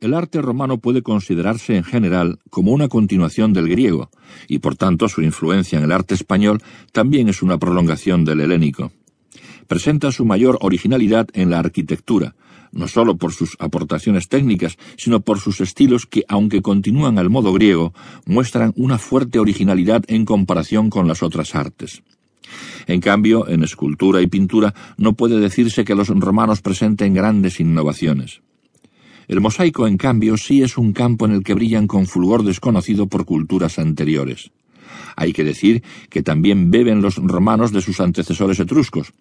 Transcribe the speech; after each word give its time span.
El 0.00 0.14
arte 0.14 0.40
romano 0.40 0.78
puede 0.78 1.02
considerarse 1.02 1.76
en 1.76 1.82
general 1.82 2.38
como 2.50 2.70
una 2.70 2.88
continuación 2.88 3.52
del 3.52 3.68
griego, 3.68 4.10
y 4.46 4.60
por 4.60 4.76
tanto 4.76 5.08
su 5.08 5.22
influencia 5.22 5.76
en 5.78 5.84
el 5.84 5.92
arte 5.92 6.14
español 6.14 6.62
también 6.92 7.28
es 7.28 7.42
una 7.42 7.58
prolongación 7.58 8.24
del 8.24 8.40
helénico. 8.40 8.92
Presenta 9.66 10.12
su 10.12 10.24
mayor 10.24 10.56
originalidad 10.60 11.26
en 11.32 11.50
la 11.50 11.58
arquitectura, 11.58 12.36
no 12.70 12.86
sólo 12.86 13.16
por 13.16 13.32
sus 13.32 13.56
aportaciones 13.58 14.28
técnicas, 14.28 14.78
sino 14.96 15.20
por 15.20 15.40
sus 15.40 15.60
estilos 15.60 16.06
que, 16.06 16.24
aunque 16.28 16.62
continúan 16.62 17.18
al 17.18 17.28
modo 17.28 17.52
griego, 17.52 17.92
muestran 18.24 18.72
una 18.76 18.98
fuerte 18.98 19.40
originalidad 19.40 20.04
en 20.06 20.24
comparación 20.24 20.90
con 20.90 21.08
las 21.08 21.24
otras 21.24 21.56
artes. 21.56 22.02
En 22.86 23.00
cambio, 23.00 23.48
en 23.48 23.64
escultura 23.64 24.22
y 24.22 24.28
pintura 24.28 24.74
no 24.96 25.14
puede 25.14 25.40
decirse 25.40 25.84
que 25.84 25.96
los 25.96 26.08
romanos 26.08 26.62
presenten 26.62 27.14
grandes 27.14 27.58
innovaciones. 27.58 28.42
El 29.28 29.42
mosaico, 29.42 29.86
en 29.86 29.98
cambio, 29.98 30.38
sí 30.38 30.62
es 30.62 30.78
un 30.78 30.92
campo 30.92 31.26
en 31.26 31.32
el 31.32 31.44
que 31.44 31.52
brillan 31.52 31.86
con 31.86 32.06
fulgor 32.06 32.42
desconocido 32.42 33.06
por 33.06 33.26
culturas 33.26 33.78
anteriores. 33.78 34.50
Hay 35.16 35.34
que 35.34 35.44
decir 35.44 35.82
que 36.08 36.22
también 36.22 36.70
beben 36.70 37.02
los 37.02 37.16
romanos 37.16 37.72
de 37.72 37.82
sus 37.82 38.00
antecesores 38.00 38.58
etruscos, 38.58 39.12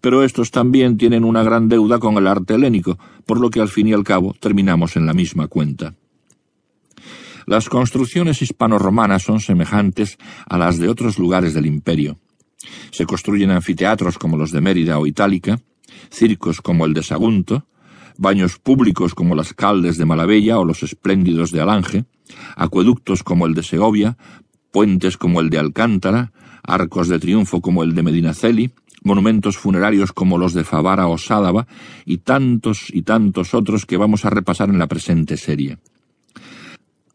pero 0.00 0.24
estos 0.24 0.50
también 0.50 0.96
tienen 0.96 1.24
una 1.24 1.44
gran 1.44 1.68
deuda 1.68 2.00
con 2.00 2.16
el 2.16 2.26
arte 2.26 2.54
helénico, 2.54 2.98
por 3.24 3.40
lo 3.40 3.50
que 3.50 3.60
al 3.60 3.68
fin 3.68 3.86
y 3.86 3.92
al 3.92 4.02
cabo 4.02 4.34
terminamos 4.38 4.96
en 4.96 5.06
la 5.06 5.14
misma 5.14 5.46
cuenta. 5.46 5.94
Las 7.46 7.68
construcciones 7.68 8.42
hispano-romanas 8.42 9.22
son 9.22 9.40
semejantes 9.40 10.18
a 10.46 10.58
las 10.58 10.78
de 10.78 10.88
otros 10.88 11.18
lugares 11.18 11.54
del 11.54 11.66
imperio. 11.66 12.18
Se 12.90 13.06
construyen 13.06 13.50
anfiteatros 13.50 14.18
como 14.18 14.36
los 14.36 14.50
de 14.52 14.60
Mérida 14.60 14.98
o 14.98 15.06
Itálica, 15.06 15.60
circos 16.10 16.60
como 16.60 16.84
el 16.84 16.94
de 16.94 17.02
Sagunto, 17.02 17.66
baños 18.18 18.58
públicos 18.58 19.14
como 19.14 19.34
las 19.34 19.54
caldes 19.54 19.96
de 19.96 20.04
Malabella 20.04 20.58
o 20.58 20.64
los 20.64 20.82
espléndidos 20.82 21.50
de 21.50 21.60
Alange, 21.60 22.04
acueductos 22.56 23.22
como 23.22 23.46
el 23.46 23.54
de 23.54 23.62
Segovia, 23.62 24.16
puentes 24.70 25.16
como 25.16 25.40
el 25.40 25.50
de 25.50 25.58
Alcántara, 25.58 26.32
arcos 26.62 27.08
de 27.08 27.18
triunfo 27.18 27.60
como 27.60 27.82
el 27.82 27.94
de 27.94 28.02
Medinaceli, 28.02 28.72
monumentos 29.04 29.56
funerarios 29.56 30.12
como 30.12 30.38
los 30.38 30.54
de 30.54 30.64
Favara 30.64 31.08
o 31.08 31.18
Sádava, 31.18 31.66
y 32.04 32.18
tantos 32.18 32.86
y 32.92 33.02
tantos 33.02 33.54
otros 33.54 33.86
que 33.86 33.96
vamos 33.96 34.24
a 34.24 34.30
repasar 34.30 34.70
en 34.70 34.78
la 34.78 34.86
presente 34.86 35.36
serie. 35.36 35.78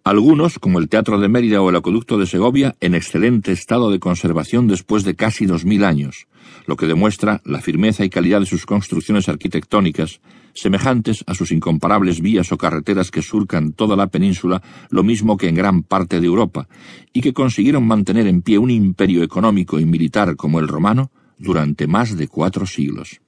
Algunos, 0.07 0.57
como 0.57 0.79
el 0.79 0.87
Teatro 0.87 1.19
de 1.19 1.27
Mérida 1.27 1.61
o 1.61 1.69
el 1.69 1.75
Acueducto 1.75 2.17
de 2.17 2.27
Segovia, 2.27 2.77
en 2.79 2.95
excelente 2.95 3.51
estado 3.51 3.91
de 3.91 3.99
conservación 3.99 4.65
después 4.65 5.03
de 5.03 5.15
casi 5.15 5.45
dos 5.45 5.65
mil 5.65 5.83
años, 5.83 6.27
lo 6.65 6.77
que 6.77 6.85
demuestra 6.85 7.41
la 7.43 7.59
firmeza 7.59 8.05
y 8.05 8.09
calidad 8.09 8.39
de 8.39 8.45
sus 8.45 8.65
construcciones 8.65 9.27
arquitectónicas, 9.27 10.21
semejantes 10.53 11.25
a 11.27 11.33
sus 11.33 11.51
incomparables 11.51 12.21
vías 12.21 12.53
o 12.53 12.57
carreteras 12.57 13.11
que 13.11 13.21
surcan 13.21 13.73
toda 13.73 13.97
la 13.97 14.07
península, 14.07 14.61
lo 14.91 15.03
mismo 15.03 15.35
que 15.35 15.49
en 15.49 15.55
gran 15.55 15.83
parte 15.83 16.21
de 16.21 16.27
Europa, 16.27 16.69
y 17.11 17.19
que 17.19 17.33
consiguieron 17.33 17.85
mantener 17.85 18.27
en 18.27 18.41
pie 18.43 18.59
un 18.59 18.71
imperio 18.71 19.23
económico 19.23 19.77
y 19.77 19.83
militar 19.83 20.37
como 20.37 20.61
el 20.61 20.69
romano 20.69 21.11
durante 21.37 21.85
más 21.85 22.15
de 22.15 22.29
cuatro 22.29 22.65
siglos. 22.65 23.19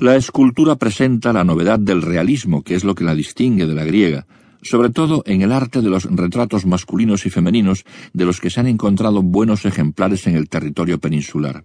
La 0.00 0.16
escultura 0.16 0.76
presenta 0.76 1.30
la 1.30 1.44
novedad 1.44 1.78
del 1.78 2.00
realismo, 2.00 2.62
que 2.62 2.74
es 2.74 2.84
lo 2.84 2.94
que 2.94 3.04
la 3.04 3.14
distingue 3.14 3.66
de 3.66 3.74
la 3.74 3.84
griega, 3.84 4.26
sobre 4.62 4.88
todo 4.88 5.22
en 5.26 5.42
el 5.42 5.52
arte 5.52 5.82
de 5.82 5.90
los 5.90 6.04
retratos 6.04 6.64
masculinos 6.64 7.26
y 7.26 7.30
femeninos 7.30 7.84
de 8.14 8.24
los 8.24 8.40
que 8.40 8.48
se 8.48 8.60
han 8.60 8.66
encontrado 8.66 9.20
buenos 9.20 9.66
ejemplares 9.66 10.26
en 10.26 10.36
el 10.36 10.48
territorio 10.48 10.98
peninsular. 10.98 11.64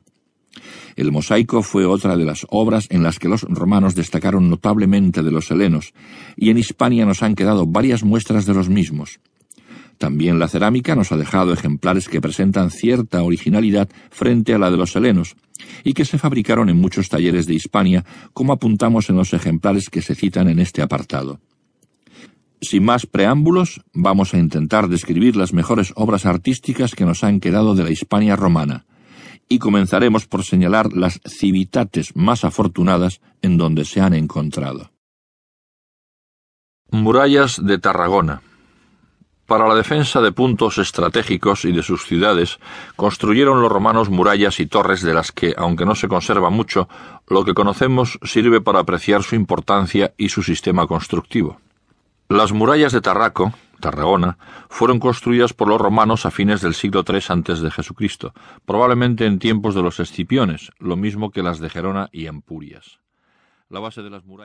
El 0.98 1.14
mosaico 1.14 1.64
fue 1.64 1.86
otra 1.86 2.18
de 2.18 2.26
las 2.26 2.46
obras 2.50 2.88
en 2.90 3.04
las 3.04 3.20
que 3.20 3.30
los 3.30 3.44
romanos 3.44 3.96
destacaron 3.96 4.50
notablemente 4.50 5.24
de 5.24 5.32
los 5.32 5.50
helenos, 5.50 5.94
y 6.36 6.50
en 6.50 6.58
Hispania 6.58 7.06
nos 7.06 7.24
han 7.24 7.36
quedado 7.36 7.66
varias 7.66 8.04
muestras 8.04 8.46
de 8.46 8.54
los 8.54 8.68
mismos. 8.68 9.22
También 9.98 10.40
la 10.40 10.50
cerámica 10.50 10.94
nos 10.94 11.14
ha 11.14 11.18
dejado 11.18 11.54
ejemplares 11.54 12.10
que 12.10 12.20
presentan 12.20 12.70
cierta 12.70 13.24
originalidad 13.24 13.88
frente 14.10 14.54
a 14.54 14.60
la 14.60 14.72
de 14.72 14.76
los 14.76 14.94
helenos, 14.98 15.38
y 15.84 15.94
que 15.94 16.06
se 16.06 16.18
fabricaron 16.18 16.70
en 16.70 16.78
muchos 16.78 17.10
talleres 17.10 17.46
de 17.46 17.56
Hispania, 17.56 18.06
como 18.34 18.54
apuntamos 18.54 19.10
en 19.10 19.18
los 19.18 19.34
ejemplares 19.34 19.90
que 19.90 20.02
se 20.02 20.16
citan 20.16 20.48
en 20.48 20.60
este 20.60 20.82
apartado. 20.82 21.40
Sin 22.62 22.86
más 22.86 23.06
preámbulos, 23.06 23.82
vamos 23.94 24.34
a 24.34 24.38
intentar 24.38 24.88
describir 24.88 25.36
las 25.36 25.54
mejores 25.54 25.94
obras 25.96 26.26
artísticas 26.26 26.96
que 26.96 27.06
nos 27.06 27.24
han 27.24 27.40
quedado 27.40 27.76
de 27.76 27.84
la 27.84 27.92
Hispania 27.92 28.36
romana, 28.36 28.86
y 29.48 29.60
comenzaremos 29.60 30.26
por 30.26 30.44
señalar 30.44 30.94
las 30.94 31.20
civitates 31.28 32.16
más 32.16 32.44
afortunadas 32.44 33.22
en 33.42 33.58
donde 33.58 33.86
se 33.86 34.02
han 34.02 34.14
encontrado. 34.14 34.92
Murallas 36.92 37.64
de 37.64 37.78
Tarragona. 37.78 38.42
Para 39.46 39.68
la 39.68 39.76
defensa 39.76 40.22
de 40.22 40.32
puntos 40.32 40.80
estratégicos 40.80 41.66
y 41.66 41.72
de 41.72 41.84
sus 41.84 42.06
ciudades, 42.08 42.58
construyeron 42.96 43.62
los 43.62 43.72
romanos 43.72 44.10
murallas 44.10 44.60
y 44.60 44.66
torres 44.66 45.04
de 45.04 45.14
las 45.14 45.32
que, 45.32 45.54
aunque 45.56 45.86
no 45.86 45.94
se 45.94 46.08
conserva 46.08 46.50
mucho, 46.50 46.90
lo 47.28 47.46
que 47.46 47.54
conocemos 47.54 48.18
sirve 48.24 48.60
para 48.60 48.80
apreciar 48.80 49.22
su 49.22 49.36
importancia 49.36 50.14
y 50.18 50.30
su 50.30 50.42
sistema 50.42 50.88
constructivo. 50.88 51.60
Las 52.28 52.54
murallas 52.54 52.92
de 52.92 53.02
Tarraco, 53.02 53.54
Tarragona, 53.80 54.40
fueron 54.68 55.00
construidas 55.00 55.54
por 55.54 55.68
los 55.68 55.80
romanos 55.80 56.26
a 56.26 56.32
fines 56.32 56.62
del 56.62 56.74
siglo 56.74 57.04
III 57.08 57.18
a.C., 57.18 57.62
de 57.62 57.70
Jesucristo, 57.70 58.34
probablemente 58.66 59.28
en 59.28 59.38
tiempos 59.38 59.76
de 59.76 59.84
los 59.84 60.00
Escipiones, 60.00 60.72
lo 60.80 60.96
mismo 60.96 61.30
que 61.30 61.44
las 61.44 61.60
de 61.60 61.70
Gerona 61.70 62.10
y 62.12 62.26
Empurias. 62.26 63.00
La 63.70 63.80
base 63.80 64.02
de 64.02 64.10
las 64.10 64.26
murallas 64.26 64.44